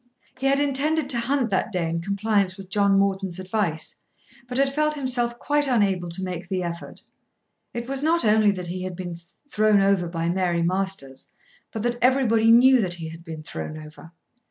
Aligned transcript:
He 0.39 0.47
had 0.47 0.59
intended 0.59 1.11
to 1.11 1.19
hunt 1.19 1.51
that 1.51 1.71
day 1.71 1.87
in 1.87 2.01
compliance 2.01 2.57
with 2.57 2.71
John 2.71 2.97
Morton's 2.97 3.37
advice, 3.37 3.97
but 4.47 4.57
had 4.57 4.73
felt 4.73 4.95
himself 4.95 5.37
quite 5.37 5.67
unable 5.67 6.09
to 6.09 6.23
make 6.23 6.47
the 6.49 6.63
effort. 6.63 7.03
It 7.71 7.87
was 7.87 8.01
not 8.01 8.25
only 8.25 8.49
that 8.49 8.65
he 8.65 8.81
had 8.81 8.95
been 8.95 9.15
thrown 9.47 9.79
over 9.79 10.07
by 10.07 10.27
Mary 10.27 10.63
Masters, 10.63 11.27
but 11.71 11.83
that 11.83 11.99
everybody 12.01 12.49
knew 12.49 12.81
that 12.81 12.95
he 12.95 13.09
had 13.09 13.23
been 13.23 13.43
thrown 13.43 13.77
over. 13.77 14.11